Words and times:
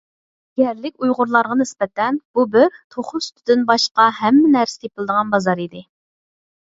يەرلىك 0.61 0.95
ئۇيغۇرلارغا 1.05 1.57
نىسبەتەن، 1.59 2.17
بۇ 2.39 2.45
بىر 2.57 2.81
«توخۇ 2.95 3.21
سۈتىدىن 3.29 3.69
باشقا 3.73 4.09
ھەممە 4.23 4.51
نەرسە 4.59 4.85
تېپىلىدىغان 4.87 5.35
بازار» 5.37 5.63
ئىدى. 5.67 5.85